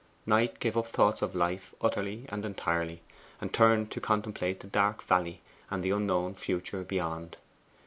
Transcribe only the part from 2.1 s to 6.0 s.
and entirely, and turned to contemplate the Dark Valley and the